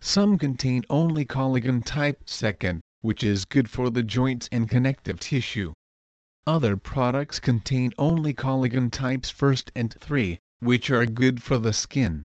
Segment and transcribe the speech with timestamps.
[0.00, 5.72] Some contain only collagen type 2, which is good for the joints and connective tissue.
[6.44, 12.24] Other products contain only collagen types 1 and 3, which are good for the skin.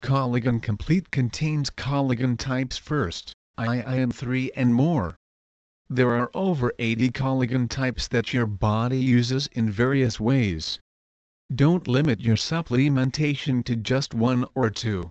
[0.00, 3.10] Collagen Complete contains collagen types 1,
[3.58, 5.16] II and 3 and more.
[5.92, 10.78] There are over 80 collagen types that your body uses in various ways.
[11.52, 15.10] Don't limit your supplementation to just one or two.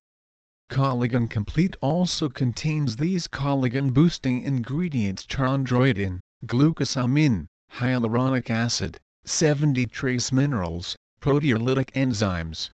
[0.70, 11.92] Collagen Complete also contains these collagen-boosting ingredients chondroitin, glucosamine, hyaluronic acid, 70 trace minerals, proteolytic
[11.92, 12.70] enzymes.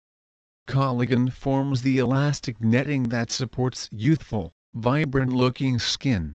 [0.69, 6.35] Collagen forms the elastic netting that supports youthful, vibrant-looking skin.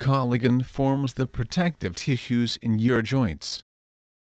[0.00, 3.62] Collagen forms the protective tissues in your joints.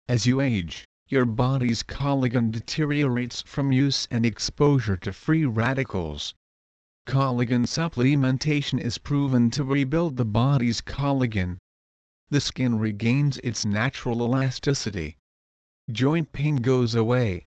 [0.08, 6.34] As you age, your body's collagen deteriorates from use and exposure to free radicals.
[7.06, 11.58] Collagen supplementation is proven to rebuild the body's collagen.
[12.30, 15.18] The skin regains its natural elasticity.
[15.92, 17.44] Joint pain goes away.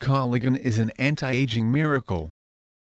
[0.00, 2.30] Collagen is an anti-aging miracle.